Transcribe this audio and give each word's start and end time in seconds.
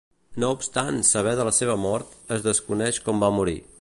No 0.43 0.47
obstant 0.53 0.97
saber 1.09 1.33
de 1.41 1.45
la 1.49 1.53
seva 1.57 1.75
mort, 1.83 2.17
es 2.37 2.47
desconeix 2.49 2.99
com 3.09 3.23
va 3.27 3.31
morir. 3.39 3.59